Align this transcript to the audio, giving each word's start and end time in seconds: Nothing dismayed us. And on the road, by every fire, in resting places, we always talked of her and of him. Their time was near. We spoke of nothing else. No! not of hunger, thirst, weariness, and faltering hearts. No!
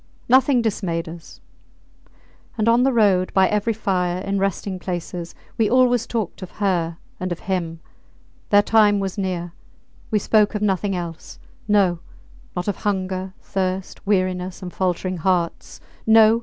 Nothing 0.27 0.63
dismayed 0.63 1.07
us. 1.07 1.39
And 2.57 2.67
on 2.67 2.81
the 2.81 2.91
road, 2.91 3.31
by 3.35 3.47
every 3.47 3.71
fire, 3.73 4.17
in 4.21 4.39
resting 4.39 4.79
places, 4.79 5.35
we 5.59 5.69
always 5.69 6.07
talked 6.07 6.41
of 6.41 6.49
her 6.57 6.97
and 7.19 7.31
of 7.31 7.41
him. 7.41 7.81
Their 8.49 8.63
time 8.63 8.99
was 8.99 9.19
near. 9.19 9.53
We 10.09 10.17
spoke 10.17 10.55
of 10.55 10.63
nothing 10.63 10.95
else. 10.95 11.37
No! 11.67 11.99
not 12.55 12.67
of 12.67 12.77
hunger, 12.77 13.35
thirst, 13.43 14.07
weariness, 14.07 14.63
and 14.63 14.73
faltering 14.73 15.17
hearts. 15.17 15.79
No! 16.07 16.39